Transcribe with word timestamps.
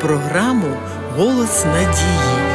програму 0.00 0.76
Голос 1.16 1.64
надії. 1.64 2.46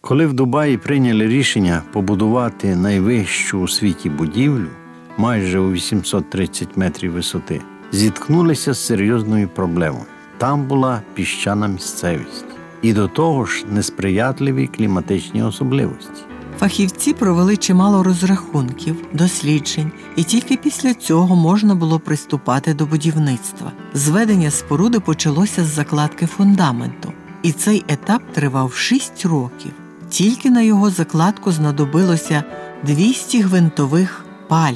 Коли 0.00 0.26
в 0.26 0.32
Дубаї 0.32 0.78
прийняли 0.78 1.26
рішення 1.28 1.82
побудувати 1.92 2.76
найвищу 2.76 3.60
у 3.60 3.68
світі 3.68 4.10
будівлю 4.10 4.68
майже 5.16 5.58
у 5.58 5.72
830 5.72 6.76
метрів 6.76 7.12
висоти, 7.12 7.60
зіткнулися 7.92 8.72
з 8.72 8.86
серйозною 8.86 9.48
проблемою. 9.48 10.04
Там 10.38 10.66
була 10.66 11.02
піщана 11.14 11.66
місцевість 11.68 12.44
і 12.82 12.92
до 12.92 13.08
того 13.08 13.44
ж 13.44 13.64
несприятливі 13.70 14.66
кліматичні 14.66 15.42
особливості. 15.42 16.33
Фахівці 16.58 17.12
провели 17.12 17.56
чимало 17.56 18.02
розрахунків, 18.02 18.96
досліджень, 19.12 19.92
і 20.16 20.22
тільки 20.22 20.56
після 20.56 20.94
цього 20.94 21.36
можна 21.36 21.74
було 21.74 21.98
приступати 22.00 22.74
до 22.74 22.86
будівництва. 22.86 23.72
Зведення 23.94 24.50
споруди 24.50 25.00
почалося 25.00 25.64
з 25.64 25.66
закладки 25.66 26.26
фундаменту, 26.26 27.12
і 27.42 27.52
цей 27.52 27.84
етап 27.88 28.22
тривав 28.32 28.74
6 28.74 29.26
років. 29.26 29.72
Тільки 30.08 30.50
на 30.50 30.62
його 30.62 30.90
закладку 30.90 31.52
знадобилося 31.52 32.44
200 32.82 33.40
гвинтових 33.40 34.24
паль 34.48 34.74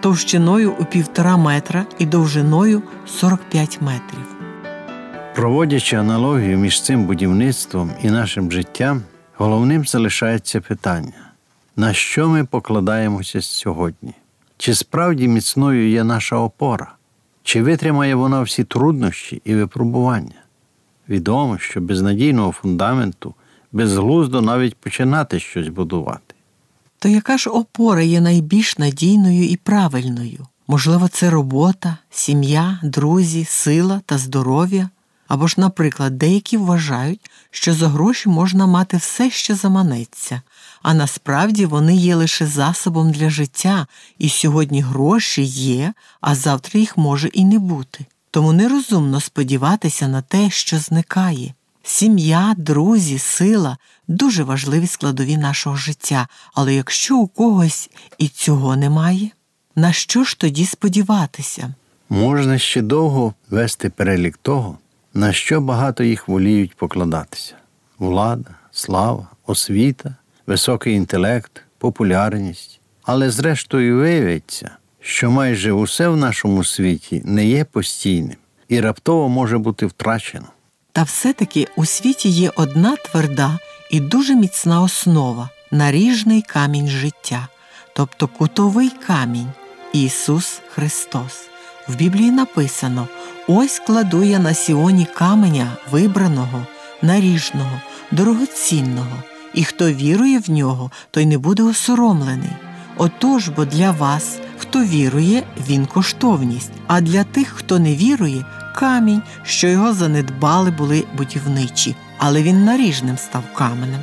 товщиною 0.00 0.72
у 0.80 0.84
півтора 0.84 1.36
метра 1.36 1.86
і 1.98 2.06
довжиною 2.06 2.82
45 3.06 3.78
метрів. 3.82 4.36
Проводячи 5.34 5.96
аналогію 5.96 6.58
між 6.58 6.82
цим 6.82 7.04
будівництвом 7.04 7.90
і 8.02 8.10
нашим 8.10 8.52
життям, 8.52 9.02
головним 9.40 9.84
залишається 9.84 10.60
питання, 10.60 11.32
на 11.76 11.92
що 11.92 12.28
ми 12.28 12.44
покладаємося 12.44 13.42
сьогодні? 13.42 14.14
Чи 14.58 14.74
справді 14.74 15.28
міцною 15.28 15.90
є 15.90 16.04
наша 16.04 16.36
опора? 16.36 16.92
Чи 17.42 17.62
витримає 17.62 18.14
вона 18.14 18.42
всі 18.42 18.64
труднощі 18.64 19.42
і 19.44 19.54
випробування? 19.54 20.34
Відомо, 21.08 21.58
що 21.58 21.80
без 21.80 22.02
надійного 22.02 22.52
фундаменту 22.52 23.34
безглуздо 23.72 24.40
навіть 24.40 24.76
починати 24.76 25.40
щось 25.40 25.68
будувати. 25.68 26.34
То 26.98 27.08
яка 27.08 27.38
ж 27.38 27.50
опора 27.50 28.02
є 28.02 28.20
найбільш 28.20 28.78
надійною 28.78 29.44
і 29.44 29.56
правильною? 29.56 30.46
Можливо, 30.68 31.08
це 31.08 31.30
робота, 31.30 31.96
сім'я, 32.10 32.80
друзі, 32.82 33.44
сила 33.44 34.00
та 34.06 34.18
здоров'я? 34.18 34.88
Або 35.30 35.46
ж, 35.46 35.54
наприклад, 35.58 36.18
деякі 36.18 36.56
вважають, 36.56 37.30
що 37.50 37.74
за 37.74 37.88
гроші 37.88 38.28
можна 38.28 38.66
мати 38.66 38.96
все, 38.96 39.30
що 39.30 39.54
заманеться, 39.54 40.42
а 40.82 40.94
насправді 40.94 41.66
вони 41.66 41.96
є 41.96 42.14
лише 42.14 42.46
засобом 42.46 43.10
для 43.10 43.30
життя, 43.30 43.86
і 44.18 44.28
сьогодні 44.28 44.80
гроші 44.80 45.42
є, 45.42 45.92
а 46.20 46.34
завтра 46.34 46.80
їх 46.80 46.96
може 46.98 47.28
і 47.28 47.44
не 47.44 47.58
бути. 47.58 48.06
Тому 48.30 48.52
нерозумно 48.52 49.20
сподіватися 49.20 50.08
на 50.08 50.22
те, 50.22 50.50
що 50.50 50.78
зникає. 50.78 51.54
Сім'я, 51.82 52.54
друзі, 52.58 53.18
сила 53.18 53.76
дуже 54.08 54.42
важливі 54.42 54.86
складові 54.86 55.36
нашого 55.36 55.76
життя, 55.76 56.28
але 56.54 56.74
якщо 56.74 57.16
у 57.16 57.26
когось 57.26 57.90
і 58.18 58.28
цього 58.28 58.76
немає, 58.76 59.30
на 59.76 59.92
що 59.92 60.24
ж 60.24 60.38
тоді 60.38 60.66
сподіватися? 60.66 61.74
Можна 62.08 62.58
ще 62.58 62.82
довго 62.82 63.34
вести 63.50 63.90
перелік 63.90 64.36
того, 64.36 64.78
на 65.14 65.32
що 65.32 65.60
багато 65.60 66.04
їх 66.04 66.28
воліють 66.28 66.74
покладатися: 66.74 67.54
влада, 67.98 68.50
слава, 68.72 69.28
освіта, 69.46 70.14
високий 70.46 70.94
інтелект, 70.94 71.62
популярність. 71.78 72.80
Але 73.02 73.30
зрештою 73.30 73.96
виявиться, 73.98 74.70
що 75.00 75.30
майже 75.30 75.72
усе 75.72 76.08
в 76.08 76.16
нашому 76.16 76.64
світі 76.64 77.22
не 77.24 77.46
є 77.46 77.64
постійним 77.64 78.36
і 78.68 78.80
раптово 78.80 79.28
може 79.28 79.58
бути 79.58 79.86
втрачено. 79.86 80.46
Та 80.92 81.02
все-таки 81.02 81.66
у 81.76 81.84
світі 81.84 82.28
є 82.28 82.50
одна 82.56 82.96
тверда 82.96 83.58
і 83.90 84.00
дуже 84.00 84.34
міцна 84.34 84.82
основа 84.82 85.50
наріжний 85.70 86.42
камінь 86.42 86.88
життя, 86.88 87.48
тобто 87.94 88.28
кутовий 88.28 88.90
камінь 89.06 89.52
Ісус 89.92 90.60
Христос. 90.68 91.49
В 91.90 91.96
Біблії 91.96 92.30
написано: 92.30 93.08
ось 93.48 93.78
кладу 93.78 94.22
я 94.22 94.38
на 94.38 94.54
сіоні 94.54 95.06
каменя 95.14 95.66
вибраного, 95.90 96.66
наріжного, 97.02 97.80
дорогоцінного, 98.10 99.16
і 99.54 99.64
хто 99.64 99.92
вірує 99.92 100.38
в 100.38 100.50
нього, 100.50 100.90
той 101.10 101.26
не 101.26 101.38
буде 101.38 101.62
осоромлений. 101.62 102.50
Отож, 102.96 103.48
бо 103.48 103.64
для 103.64 103.90
вас, 103.90 104.38
хто 104.58 104.84
вірує, 104.84 105.42
він 105.68 105.86
коштовність, 105.86 106.72
а 106.86 107.00
для 107.00 107.24
тих, 107.24 107.48
хто 107.48 107.78
не 107.78 107.94
вірує, 107.94 108.44
камінь, 108.76 109.22
що 109.42 109.68
його 109.68 109.92
занедбали 109.92 110.70
були 110.70 111.04
будівничі, 111.16 111.96
але 112.18 112.42
він 112.42 112.64
наріжним 112.64 113.18
став 113.18 113.42
каменем. 113.54 114.00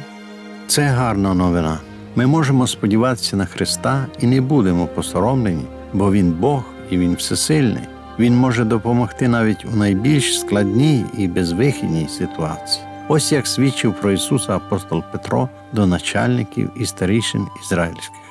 Це 0.67 0.87
гарна 0.87 1.33
новина. 1.33 1.79
Ми 2.15 2.27
можемо 2.27 2.67
сподіватися 2.67 3.37
на 3.37 3.45
Христа 3.45 4.05
і 4.19 4.27
не 4.27 4.41
будемо 4.41 4.87
посоромлені, 4.87 5.65
бо 5.93 6.11
Він 6.11 6.31
Бог 6.31 6.63
і 6.91 6.97
Він 6.97 7.15
всесильний. 7.15 7.83
Він 8.19 8.37
може 8.37 8.65
допомогти 8.65 9.27
навіть 9.27 9.65
у 9.65 9.75
найбільш 9.75 10.39
складній 10.39 11.05
і 11.17 11.27
безвихідній 11.27 12.07
ситуації. 12.09 12.85
Ось 13.07 13.31
як 13.31 13.47
свідчив 13.47 13.93
про 14.01 14.11
Ісуса 14.11 14.55
апостол 14.55 15.03
Петро 15.11 15.49
до 15.73 15.87
начальників 15.87 16.69
і 16.79 16.85
старішин 16.85 17.47
ізраїльських. 17.63 18.21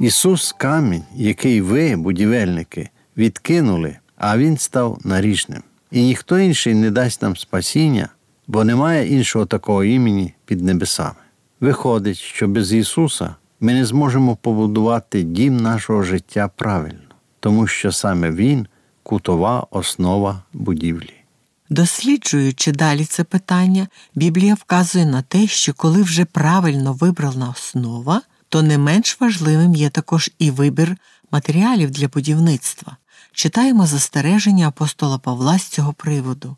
Ісус 0.00 0.52
камінь, 0.58 1.04
який 1.14 1.60
ви, 1.60 1.96
будівельники, 1.96 2.90
відкинули, 3.16 3.96
а 4.16 4.38
Він 4.38 4.58
став 4.58 4.98
наріжним. 5.04 5.62
І 5.90 6.02
ніхто 6.02 6.38
інший 6.38 6.74
не 6.74 6.90
дасть 6.90 7.22
нам 7.22 7.36
спасіння, 7.36 8.08
бо 8.46 8.64
немає 8.64 9.08
іншого 9.08 9.46
такого 9.46 9.84
імені 9.84 10.34
під 10.44 10.62
небесами. 10.62 11.16
Виходить, 11.60 12.16
що 12.16 12.48
без 12.48 12.72
Ісуса 12.72 13.34
ми 13.60 13.72
не 13.72 13.84
зможемо 13.84 14.36
побудувати 14.36 15.22
дім 15.22 15.56
нашого 15.56 16.02
життя 16.02 16.50
правильно, 16.56 16.98
тому 17.46 17.66
що 17.66 17.92
саме 17.92 18.30
Він 18.30 18.66
кутова 19.02 19.66
основа 19.70 20.42
будівлі. 20.52 21.14
Досліджуючи 21.70 22.72
далі 22.72 23.04
це 23.04 23.24
питання, 23.24 23.88
Біблія 24.14 24.54
вказує 24.54 25.06
на 25.06 25.22
те, 25.22 25.46
що 25.46 25.74
коли 25.74 26.02
вже 26.02 26.24
правильно 26.24 26.92
вибрана 26.92 27.50
основа, 27.50 28.22
то 28.48 28.62
не 28.62 28.78
менш 28.78 29.20
важливим 29.20 29.74
є 29.74 29.90
також 29.90 30.30
і 30.38 30.50
вибір 30.50 30.96
матеріалів 31.30 31.90
для 31.90 32.08
будівництва. 32.08 32.96
Читаємо 33.32 33.86
застереження 33.86 34.68
апостола 34.68 35.18
Павла 35.18 35.58
з 35.58 35.64
цього 35.64 35.92
приводу. 35.92 36.56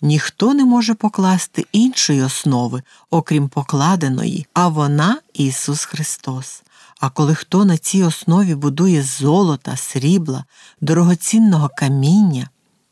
Ніхто 0.00 0.54
не 0.54 0.64
може 0.64 0.94
покласти 0.94 1.66
іншої 1.72 2.22
основи, 2.22 2.82
окрім 3.10 3.48
покладеної, 3.48 4.46
а 4.52 4.68
вона 4.68 5.18
Ісус 5.34 5.84
Христос. 5.84 6.62
А 7.04 7.10
коли 7.10 7.34
хто 7.34 7.64
на 7.64 7.78
цій 7.78 8.02
основі 8.02 8.54
будує 8.54 9.02
золота, 9.02 9.76
срібла, 9.76 10.44
дорогоцінного 10.80 11.70
каміння, 11.76 12.48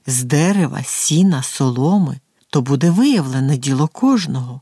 з 0.07 0.23
дерева, 0.23 0.83
сіна, 0.85 1.43
соломи, 1.43 2.21
то 2.51 2.63
буде 2.63 2.91
виявлене 2.91 3.57
діло 3.57 3.89
кожного, 3.89 4.61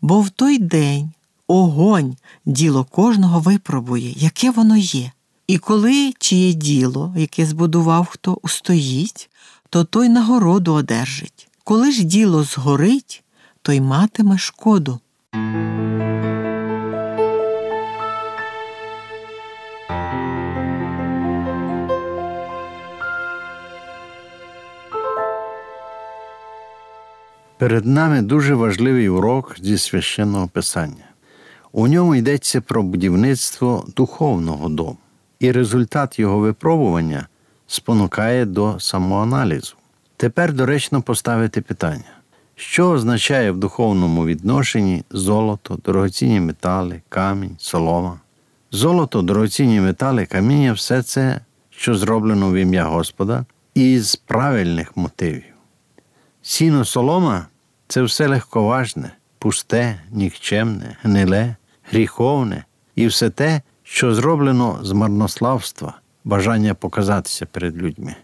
бо 0.00 0.20
в 0.20 0.30
той 0.30 0.58
день 0.58 1.12
огонь 1.46 2.16
діло 2.46 2.84
кожного 2.84 3.40
випробує, 3.40 4.12
яке 4.16 4.50
воно 4.50 4.76
є. 4.76 5.12
І 5.46 5.58
коли 5.58 6.12
чиє 6.18 6.52
діло, 6.52 7.14
яке 7.16 7.46
збудував 7.46 8.06
хто, 8.06 8.38
устоїть, 8.42 9.30
то 9.70 9.84
той 9.84 10.08
нагороду 10.08 10.72
одержить. 10.72 11.48
Коли 11.64 11.92
ж 11.92 12.04
діло 12.04 12.44
згорить, 12.44 13.24
той 13.62 13.80
матиме 13.80 14.38
шкоду. 14.38 15.00
Перед 27.58 27.86
нами 27.86 28.22
дуже 28.22 28.54
важливий 28.54 29.08
урок 29.08 29.56
зі 29.62 29.78
священного 29.78 30.48
писання. 30.48 31.04
У 31.72 31.88
ньому 31.88 32.14
йдеться 32.14 32.60
про 32.60 32.82
будівництво 32.82 33.86
духовного 33.96 34.68
дому, 34.68 34.96
і 35.40 35.52
результат 35.52 36.18
його 36.18 36.38
випробування 36.38 37.28
спонукає 37.66 38.46
до 38.46 38.80
самоаналізу. 38.80 39.74
Тепер 40.16 40.52
доречно 40.52 41.02
поставити 41.02 41.60
питання, 41.60 42.12
що 42.54 42.90
означає 42.90 43.50
в 43.50 43.56
духовному 43.56 44.26
відношенні 44.26 45.04
золото, 45.10 45.78
дорогоцінні 45.84 46.40
метали, 46.40 47.02
камінь, 47.08 47.56
солома. 47.58 48.20
Золото, 48.70 49.22
дорогоцінні 49.22 49.80
метали, 49.80 50.26
каміння 50.26 50.72
все 50.72 51.02
це, 51.02 51.40
що 51.70 51.94
зроблено 51.94 52.50
в 52.50 52.54
ім'я 52.54 52.84
Господа, 52.84 53.44
із 53.74 54.16
правильних 54.16 54.96
мотивів. 54.96 55.57
Сіно 56.50 56.84
солома 56.84 57.46
це 57.88 58.02
все 58.02 58.26
легковажне, 58.26 59.12
пусте, 59.38 60.00
нікчемне, 60.10 60.96
гниле, 61.02 61.56
гріховне 61.90 62.64
і 62.94 63.06
все 63.06 63.30
те, 63.30 63.62
що 63.82 64.14
зроблено 64.14 64.78
з 64.82 64.92
марнославства, 64.92 66.00
бажання 66.24 66.74
показатися 66.74 67.46
перед 67.46 67.76
людьми. 67.76 68.14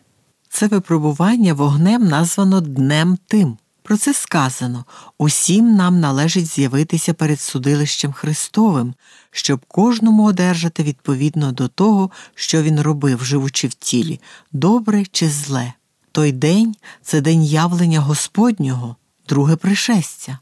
Це 0.49 0.67
випробування 0.67 1.55
вогнем 1.55 2.03
названо 2.09 2.61
Днем 2.61 3.19
Тим. 3.26 3.56
Про 3.82 3.97
це 3.97 4.15
сказано 4.15 4.85
усім 5.19 5.76
нам 5.76 6.00
належить 6.00 6.47
з'явитися 6.47 7.15
перед 7.15 7.41
судилищем 7.41 8.12
Христовим, 8.12 8.94
щоб 9.31 9.61
кожному 9.69 10.25
одержати 10.25 10.82
відповідно 10.82 11.53
до 11.53 11.69
того, 11.69 12.11
що 12.35 12.62
він 12.62 12.81
робив, 12.81 13.25
живучи 13.25 13.69
в 13.69 13.75
тілі, 13.75 14.21
добре 14.53 15.05
чи 15.12 15.29
зле. 15.29 15.73
Той 16.14 16.32
день 16.32 16.75
це 17.02 17.20
день 17.20 17.44
явлення 17.44 18.00
Господнього, 18.00 18.96
друге 19.28 19.56
пришестя. 19.56 20.38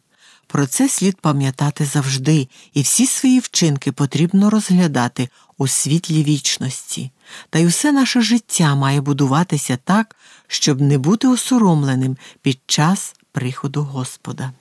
Про 0.46 0.66
це 0.66 0.88
слід 0.88 1.16
пам'ятати 1.20 1.84
завжди, 1.84 2.48
і 2.74 2.82
всі 2.82 3.06
свої 3.06 3.38
вчинки 3.38 3.92
потрібно 3.92 4.50
розглядати 4.50 5.28
у 5.58 5.68
світлі 5.68 6.22
вічності. 6.24 7.10
Та 7.50 7.58
й 7.58 7.66
усе 7.66 7.92
наше 7.92 8.20
життя 8.20 8.74
має 8.74 9.00
будуватися 9.00 9.78
так, 9.84 10.16
щоб 10.46 10.80
не 10.80 10.98
бути 10.98 11.28
осоромленим 11.28 12.16
під 12.42 12.58
час 12.66 13.14
приходу 13.32 13.82
Господа. 13.82 14.52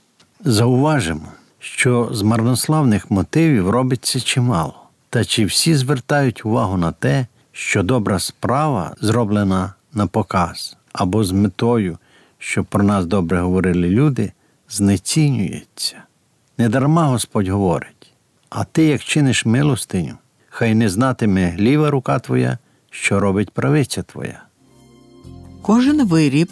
Зауважимо, 0.46 1.28
що 1.60 2.10
з 2.14 2.22
марнославних 2.22 3.12
мотивів 3.12 3.70
робиться 3.70 4.20
чимало, 4.20 4.84
та 5.10 5.26
чи 5.26 5.46
всі 5.46 5.76
звертають 5.76 6.46
увагу 6.46 6.78
на 6.78 6.92
те, 6.92 7.28
що 7.52 7.84
добра 7.84 8.20
справа 8.20 8.96
зроблена 9.02 9.74
на 9.94 10.08
показ 10.08 10.78
або 10.94 11.24
з 11.24 11.32
метою, 11.32 11.98
щоб 12.38 12.66
про 12.66 12.84
нас 12.84 13.06
добре 13.06 13.40
говорили 13.40 13.90
люди, 13.90 14.32
знецінюється. 14.70 16.04
Недарма 16.58 17.06
Господь 17.06 17.48
говорить, 17.48 18.14
а 18.50 18.64
ти, 18.64 18.84
як 18.84 19.04
чиниш 19.04 19.46
милостиню, 19.46 20.14
хай 20.50 20.76
не 20.76 20.90
знатиме 20.90 21.56
ліва 21.58 21.90
рука 21.90 22.20
твоя, 22.20 22.58
що 22.90 23.20
робить 23.20 23.52
правиця 23.52 24.04
твоя. 24.04 24.44
Кожен 25.62 26.08
виріб, 26.08 26.50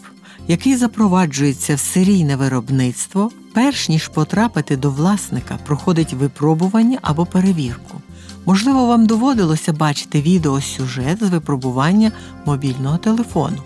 який 0.48 0.76
запроваджується 0.76 1.76
в 1.76 1.80
серійне 1.80 2.36
виробництво, 2.36 3.32
перш 3.54 3.90
ніж 3.90 4.08
потрапити 4.08 4.78
до 4.78 4.92
власника, 4.92 5.58
проходить 5.66 6.14
випробування 6.14 7.00
або 7.02 7.26
перевірку. 7.26 8.02
Можливо, 8.46 8.86
вам 8.86 9.06
доводилося 9.06 9.74
бачити 9.74 10.22
відеосюжет 10.22 11.24
з 11.24 11.30
випробування 11.30 12.12
мобільного 12.46 12.98
телефону. 12.98 13.58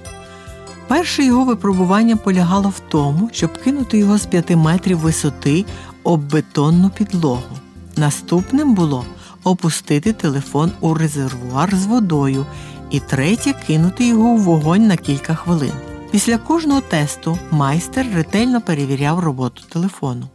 Перше 0.87 1.23
його 1.23 1.45
випробування 1.45 2.15
полягало 2.15 2.69
в 2.69 2.79
тому, 2.79 3.29
щоб 3.33 3.57
кинути 3.57 3.97
його 3.97 4.17
з 4.17 4.25
5 4.25 4.49
метрів 4.49 4.97
висоти 4.97 5.65
об 6.03 6.31
бетонну 6.31 6.89
підлогу. 6.89 7.57
Наступним 7.97 8.73
було 8.73 9.05
опустити 9.43 10.13
телефон 10.13 10.71
у 10.79 10.93
резервуар 10.93 11.75
з 11.75 11.85
водою, 11.85 12.45
і 12.89 12.99
третє 12.99 13.53
кинути 13.67 14.07
його 14.07 14.29
у 14.29 14.37
вогонь 14.37 14.87
на 14.87 14.97
кілька 14.97 15.35
хвилин. 15.35 15.71
Після 16.11 16.37
кожного 16.37 16.81
тесту 16.81 17.37
майстер 17.51 18.05
ретельно 18.15 18.61
перевіряв 18.61 19.19
роботу 19.19 19.63
телефону. 19.69 20.27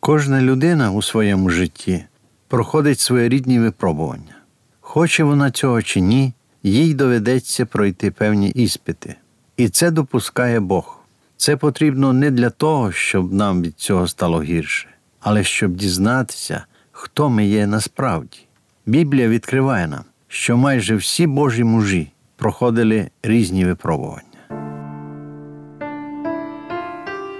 Кожна 0.00 0.40
людина 0.40 0.90
у 0.90 1.02
своєму 1.02 1.50
житті 1.50 2.04
проходить 2.48 3.00
своєрідні 3.00 3.60
випробування. 3.60 4.36
Хоче 4.80 5.24
вона 5.24 5.50
цього 5.50 5.82
чи 5.82 6.00
ні, 6.00 6.32
їй 6.62 6.94
доведеться 6.94 7.66
пройти 7.66 8.10
певні 8.10 8.50
іспити. 8.50 9.16
І 9.56 9.68
це 9.68 9.90
допускає 9.90 10.60
Бог. 10.60 10.98
Це 11.36 11.56
потрібно 11.56 12.12
не 12.12 12.30
для 12.30 12.50
того, 12.50 12.92
щоб 12.92 13.32
нам 13.32 13.62
від 13.62 13.78
цього 13.78 14.08
стало 14.08 14.42
гірше, 14.42 14.88
але 15.20 15.44
щоб 15.44 15.74
дізнатися, 15.74 16.64
хто 16.92 17.30
ми 17.30 17.46
є 17.46 17.66
насправді. 17.66 18.38
Біблія 18.86 19.28
відкриває 19.28 19.86
нам, 19.86 20.04
що 20.28 20.56
майже 20.56 20.96
всі 20.96 21.26
Божі 21.26 21.64
мужі 21.64 22.10
проходили 22.36 23.08
різні 23.22 23.64
випробування. 23.64 24.22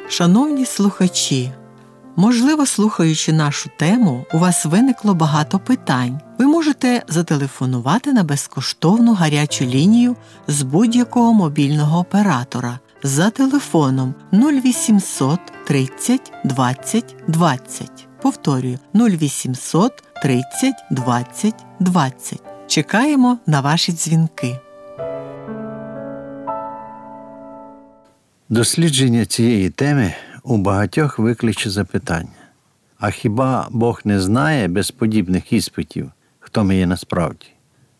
Шановні 0.08 0.66
слухачі, 0.66 1.52
можливо, 2.16 2.66
слухаючи 2.66 3.32
нашу 3.32 3.70
тему, 3.78 4.26
у 4.32 4.38
вас 4.38 4.64
виникло 4.64 5.14
багато 5.14 5.58
питань. 5.58 6.20
Можете 6.64 7.02
зателефонувати 7.08 8.12
на 8.12 8.24
безкоштовну 8.24 9.14
гарячу 9.14 9.64
лінію 9.64 10.16
з 10.46 10.62
будь-якого 10.62 11.32
мобільного 11.32 11.98
оператора 11.98 12.78
за 13.02 13.30
телефоном 13.30 14.14
0800 14.32 15.40
30 15.66 16.32
20 16.44 17.16
20. 17.28 18.08
Повторюю 18.22 18.78
0800 18.94 20.02
30 20.22 20.74
20 20.90 21.54
20. 21.80 22.42
Чекаємо 22.66 23.38
на 23.46 23.60
ваші 23.60 23.92
дзвінки. 23.92 24.58
Дослідження 28.48 29.26
цієї 29.26 29.70
теми 29.70 30.14
у 30.42 30.56
багатьох 30.56 31.18
викличе 31.18 31.70
запитання. 31.70 32.28
А 32.98 33.10
хіба 33.10 33.68
Бог 33.70 34.00
не 34.04 34.20
знає 34.20 34.68
без 34.68 34.90
подібних 34.90 35.52
іспитів, 35.52 36.10
хто 36.54 36.64
ми 36.64 36.76
є 36.76 36.86
насправді? 36.86 37.46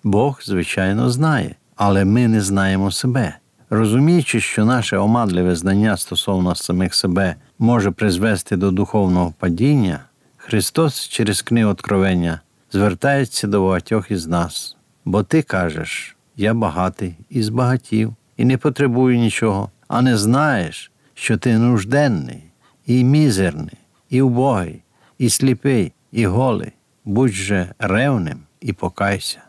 Бог, 0.04 0.40
звичайно, 0.44 1.10
знає, 1.10 1.54
але 1.76 2.04
ми 2.04 2.28
не 2.28 2.40
знаємо 2.40 2.90
себе. 2.90 3.36
Розуміючи, 3.70 4.40
що 4.40 4.64
наше 4.64 4.96
омадливе 4.96 5.56
знання 5.56 5.96
стосовно 5.96 6.54
самих 6.54 6.94
себе 6.94 7.34
може 7.58 7.90
призвести 7.90 8.56
до 8.56 8.70
духовного 8.70 9.34
падіння, 9.38 10.00
Христос 10.36 11.08
через 11.08 11.42
книгу 11.42 11.70
Откровення 11.70 12.40
звертається 12.72 13.46
до 13.46 13.62
багатьох 13.62 14.10
із 14.10 14.26
нас. 14.26 14.76
Бо 15.04 15.22
ти 15.22 15.42
кажеш, 15.42 16.16
я 16.36 16.54
багатий 16.54 17.14
і 17.30 17.42
збагатів, 17.42 18.14
і 18.36 18.44
не 18.44 18.58
потребую 18.58 19.18
нічого, 19.18 19.70
а 19.88 20.02
не 20.02 20.16
знаєш, 20.16 20.92
що 21.14 21.38
ти 21.38 21.58
нужденний, 21.58 22.42
і 22.86 23.04
мізерний, 23.04 23.78
і 24.10 24.22
убогий, 24.22 24.82
і 25.18 25.30
сліпий, 25.30 25.92
і 26.12 26.26
голий. 26.26 26.72
Будь 27.04 27.32
же 27.32 27.74
ревним 27.78 28.40
і 28.60 28.72
покайся. 28.72 29.42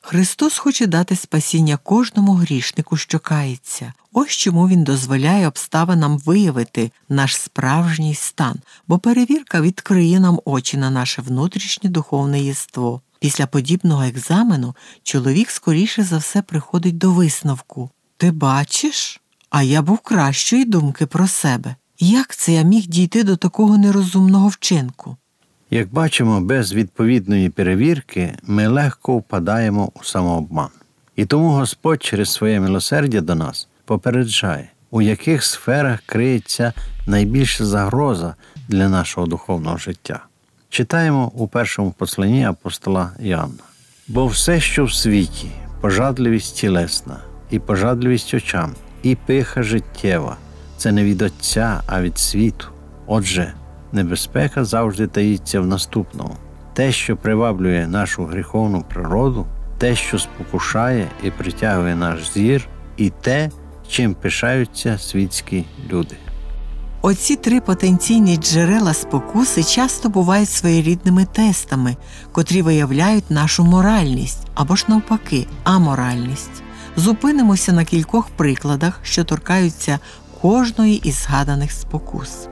Христос 0.00 0.58
хоче 0.58 0.86
дати 0.86 1.16
спасіння 1.16 1.76
кожному 1.76 2.32
грішнику, 2.32 2.96
що 2.96 3.18
кається. 3.18 3.92
Ось 4.12 4.30
чому 4.30 4.68
Він 4.68 4.84
дозволяє 4.84 5.48
обставинам 5.48 6.18
виявити 6.18 6.90
наш 7.08 7.36
справжній 7.36 8.14
стан, 8.14 8.56
бо 8.88 8.98
перевірка 8.98 9.60
відкриє 9.60 10.20
нам 10.20 10.40
очі 10.44 10.76
на 10.76 10.90
наше 10.90 11.22
внутрішнє 11.22 11.90
духовне 11.90 12.40
єство. 12.40 13.00
Після 13.20 13.46
подібного 13.46 14.02
екзамену 14.02 14.76
чоловік 15.02 15.50
скоріше 15.50 16.04
за 16.04 16.18
все 16.18 16.42
приходить 16.42 16.98
до 16.98 17.10
висновку 17.10 17.90
Ти 18.16 18.30
бачиш? 18.30 19.20
А 19.50 19.62
я 19.62 19.82
був 19.82 19.98
кращої 19.98 20.64
думки 20.64 21.06
про 21.06 21.28
себе. 21.28 21.76
Як 21.98 22.36
це 22.36 22.52
я 22.52 22.62
міг 22.62 22.86
дійти 22.86 23.24
до 23.24 23.36
такого 23.36 23.78
нерозумного 23.78 24.48
вчинку? 24.48 25.16
Як 25.74 25.92
бачимо, 25.92 26.40
без 26.40 26.72
відповідної 26.72 27.48
перевірки 27.48 28.34
ми 28.42 28.66
легко 28.66 29.16
впадаємо 29.16 29.90
у 29.94 30.04
самообман. 30.04 30.68
І 31.16 31.24
тому 31.26 31.48
Господь 31.48 32.02
через 32.02 32.32
своє 32.32 32.60
милосердя 32.60 33.20
до 33.20 33.34
нас 33.34 33.68
попереджає, 33.84 34.68
у 34.90 35.02
яких 35.02 35.44
сферах 35.44 36.00
криється 36.06 36.72
найбільша 37.06 37.64
загроза 37.64 38.34
для 38.68 38.88
нашого 38.88 39.26
духовного 39.26 39.76
життя. 39.76 40.24
Читаємо 40.68 41.32
у 41.34 41.48
першому 41.48 41.90
посланні 41.90 42.44
апостола 42.44 43.10
Іоанна. 43.20 43.64
Бо 44.08 44.26
все, 44.26 44.60
що 44.60 44.84
в 44.84 44.92
світі, 44.92 45.50
пожадливість 45.80 46.56
тілесна, 46.56 47.18
і 47.50 47.58
пожадливість 47.58 48.34
очам, 48.34 48.72
і 49.02 49.14
пиха 49.14 49.62
життєва, 49.62 50.36
це 50.76 50.92
не 50.92 51.04
від 51.04 51.22
Отця, 51.22 51.82
а 51.86 52.02
від 52.02 52.18
світу. 52.18 52.66
Отже, 53.06 53.54
небезпека 53.94 54.64
завжди 54.64 55.06
таїться 55.06 55.60
в 55.60 55.66
наступному. 55.66 56.36
Те, 56.72 56.92
що 56.92 57.16
приваблює 57.16 57.86
нашу 57.86 58.24
гріховну 58.24 58.82
природу, 58.82 59.46
те, 59.78 59.94
що 59.96 60.18
спокушає 60.18 61.06
і 61.22 61.30
притягує 61.30 61.96
наш 61.96 62.32
зір, 62.32 62.68
і 62.96 63.10
те, 63.10 63.50
чим 63.88 64.14
пишаються 64.14 64.98
світські 64.98 65.64
люди. 65.90 66.16
Оці 67.02 67.36
три 67.36 67.60
потенційні 67.60 68.36
джерела 68.36 68.94
спокуси 68.94 69.64
часто 69.64 70.08
бувають 70.08 70.50
своєрідними 70.50 71.24
тестами, 71.24 71.96
котрі 72.32 72.62
виявляють 72.62 73.30
нашу 73.30 73.64
моральність 73.64 74.46
або 74.54 74.76
ж 74.76 74.84
навпаки, 74.88 75.46
аморальність. 75.64 76.62
Зупинимося 76.96 77.72
на 77.72 77.84
кількох 77.84 78.28
прикладах, 78.28 79.00
що 79.02 79.24
торкаються 79.24 79.98
кожної 80.40 80.96
із 80.96 81.22
згаданих 81.22 81.72
спокус. 81.72 82.48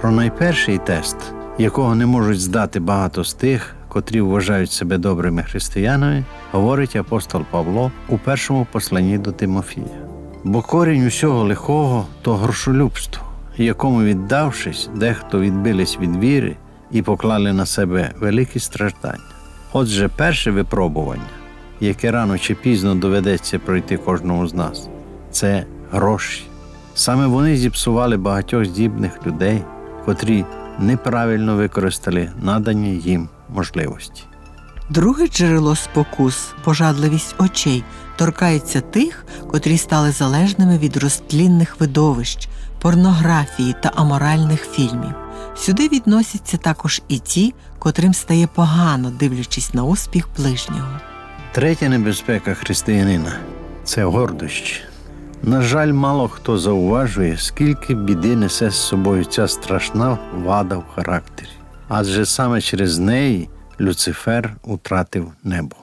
Про 0.00 0.10
найперший 0.10 0.78
тест, 0.78 1.16
якого 1.58 1.94
не 1.94 2.06
можуть 2.06 2.40
здати 2.40 2.80
багато 2.80 3.24
з 3.24 3.34
тих, 3.34 3.74
котрі 3.88 4.20
вважають 4.20 4.72
себе 4.72 4.98
добрими 4.98 5.42
християнами, 5.42 6.24
говорить 6.52 6.96
апостол 6.96 7.42
Павло 7.50 7.92
у 8.08 8.18
першому 8.18 8.66
посланні 8.72 9.18
до 9.18 9.32
Тимофія. 9.32 9.86
Бо 10.44 10.62
корінь 10.62 11.06
усього 11.06 11.44
лихого 11.44 12.06
то 12.22 12.34
грошолюбство, 12.34 13.26
якому, 13.56 14.02
віддавшись, 14.02 14.90
дехто 14.94 15.40
відбились 15.40 15.98
від 16.00 16.16
віри 16.16 16.56
і 16.90 17.02
поклали 17.02 17.52
на 17.52 17.66
себе 17.66 18.10
великі 18.20 18.60
страждання. 18.60 19.24
Отже, 19.72 20.08
перше 20.16 20.50
випробування, 20.50 21.22
яке 21.80 22.10
рано 22.10 22.38
чи 22.38 22.54
пізно 22.54 22.94
доведеться 22.94 23.58
пройти 23.58 23.96
кожному 23.96 24.46
з 24.46 24.54
нас, 24.54 24.88
це 25.30 25.64
гроші. 25.92 26.42
Саме 26.94 27.26
вони 27.26 27.56
зіпсували 27.56 28.16
багатьох 28.16 28.64
здібних 28.64 29.26
людей, 29.26 29.62
котрі 30.04 30.44
неправильно 30.78 31.56
використали 31.56 32.30
надані 32.42 32.96
їм 32.96 33.28
можливості. 33.48 34.22
Друге 34.90 35.28
джерело 35.28 35.76
спокус, 35.76 36.52
пожадливість 36.64 37.34
очей, 37.38 37.84
торкається 38.16 38.80
тих, 38.80 39.24
котрі 39.50 39.78
стали 39.78 40.12
залежними 40.12 40.78
від 40.78 40.96
розтлінних 40.96 41.80
видовищ, 41.80 42.48
порнографії 42.82 43.74
та 43.82 43.92
аморальних 43.94 44.66
фільмів. 44.70 45.14
Сюди 45.56 45.88
відносяться 45.88 46.56
також 46.56 47.02
і 47.08 47.18
ті, 47.18 47.54
котрим 47.78 48.14
стає 48.14 48.46
погано, 48.46 49.10
дивлячись 49.10 49.74
на 49.74 49.84
успіх 49.84 50.28
ближнього. 50.36 51.00
Третя 51.52 51.88
небезпека 51.88 52.54
християнина 52.54 53.32
це 53.84 54.04
гордощі. 54.04 54.89
На 55.42 55.62
жаль, 55.62 55.92
мало 55.92 56.28
хто 56.28 56.58
зауважує, 56.58 57.38
скільки 57.38 57.94
біди 57.94 58.36
несе 58.36 58.70
з 58.70 58.74
собою 58.74 59.24
ця 59.24 59.48
страшна 59.48 60.18
вада 60.34 60.76
в 60.76 60.84
характері, 60.94 61.48
адже 61.88 62.26
саме 62.26 62.60
через 62.60 62.98
неї 62.98 63.48
Люцифер 63.80 64.56
утратив 64.64 65.32
небо. 65.44 65.76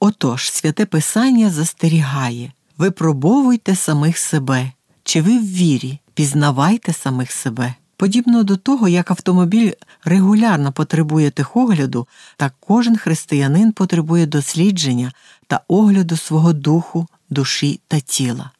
Отож, 0.00 0.50
святе 0.50 0.86
Писання 0.86 1.50
застерігає 1.50 2.52
випробовуйте 2.78 3.76
самих 3.76 4.18
себе, 4.18 4.72
чи 5.04 5.22
ви 5.22 5.38
в 5.38 5.52
вірі, 5.52 5.98
пізнавайте 6.14 6.92
самих 6.92 7.32
себе. 7.32 7.74
Подібно 7.96 8.42
до 8.42 8.56
того, 8.56 8.88
як 8.88 9.10
автомобіль 9.10 9.72
регулярно 10.04 10.72
потребує 10.72 11.30
техогляду, 11.30 12.06
так 12.36 12.54
кожен 12.60 12.96
християнин 12.96 13.72
потребує 13.72 14.26
дослідження 14.26 15.12
та 15.46 15.60
огляду 15.68 16.16
свого 16.16 16.52
духу, 16.52 17.06
душі 17.30 17.80
та 17.88 18.00
тіла. 18.00 18.50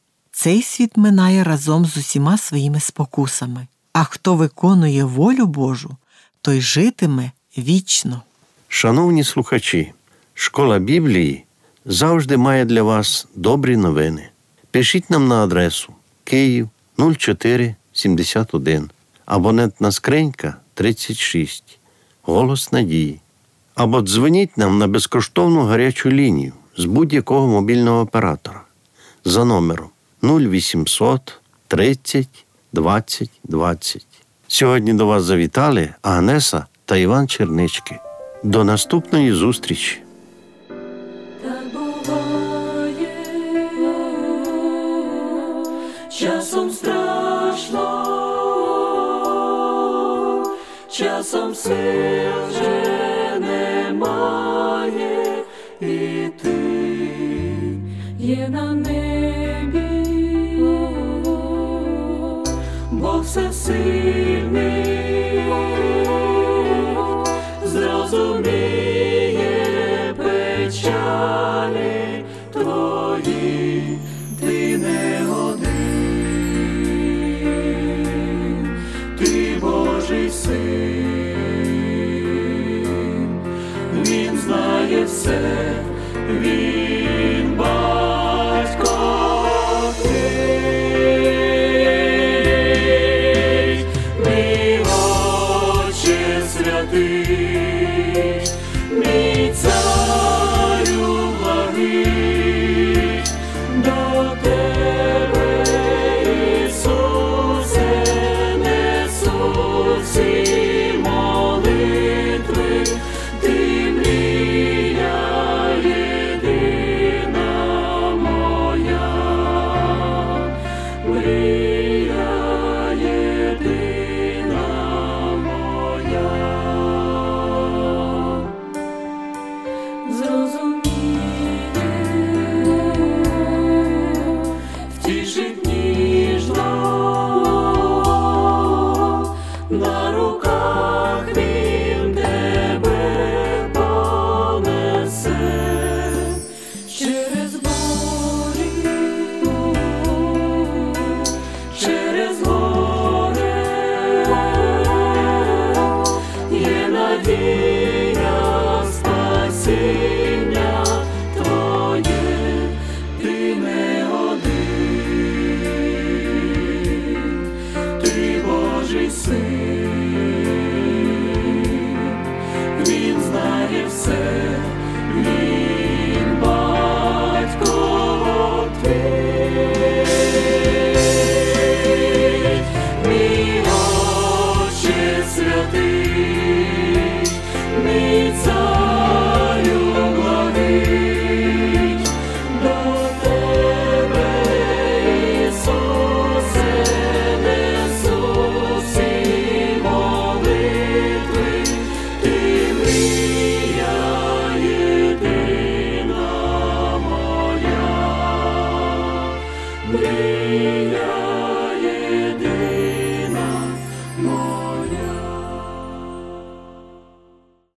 Цей 0.40 0.62
світ 0.62 0.96
минає 0.96 1.44
разом 1.44 1.86
з 1.86 1.96
усіма 1.96 2.38
своїми 2.38 2.80
спокусами, 2.80 3.66
а 3.92 4.04
хто 4.04 4.34
виконує 4.34 5.04
волю 5.04 5.46
Божу, 5.46 5.96
той 6.42 6.60
житиме 6.60 7.30
вічно. 7.58 8.22
Шановні 8.68 9.24
слухачі, 9.24 9.92
школа 10.34 10.78
Біблії 10.78 11.44
завжди 11.84 12.36
має 12.36 12.64
для 12.64 12.82
вас 12.82 13.26
добрі 13.34 13.76
новини. 13.76 14.28
Пишіть 14.70 15.10
нам 15.10 15.28
на 15.28 15.44
адресу 15.44 15.92
Київ 16.24 16.68
0471, 16.98 18.90
абонентна 19.26 19.92
скринька 19.92 20.56
36, 20.74 21.78
Голос 22.22 22.72
Надії. 22.72 23.20
Або 23.74 24.02
дзвоніть 24.02 24.58
нам 24.58 24.78
на 24.78 24.86
безкоштовну 24.86 25.62
гарячу 25.62 26.10
лінію 26.10 26.52
з 26.76 26.84
будь-якого 26.84 27.46
мобільного 27.46 28.00
оператора 28.00 28.62
за 29.24 29.44
номером 29.44 29.88
0800 30.22 31.40
30 31.68 32.28
20 32.72 33.30
20. 33.44 34.06
Сьогодні 34.48 34.94
до 34.94 35.06
вас 35.06 35.24
завітали 35.24 35.94
Агнеса 36.02 36.66
та 36.84 36.96
Іван 36.96 37.28
Чернички. 37.28 37.98
До 38.44 38.64
наступної 38.64 39.32
зустрічі! 39.32 40.02
Часом 46.18 46.70
страшно, 46.70 47.84
часом 50.90 51.54
сил 51.54 52.32
вже 52.48 52.82
немає, 53.40 55.44
і 55.80 56.28
ти 56.42 56.58
є 58.18 58.48
на 58.48 58.74
небі, 58.74 59.07
всесильний, 63.28 64.88
зрозуміє 67.64 68.94
печалі 70.16 72.24
твої, 72.52 73.98
ти 74.40 74.78
не 74.78 75.26
один, 75.46 75.68
ти 79.18 79.56
Божий 79.60 80.30
син, 80.30 80.54
він 84.06 84.38
знає 84.38 85.04
все, 85.04 85.40
він 86.30 86.77